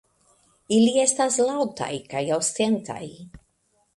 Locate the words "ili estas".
0.77-1.37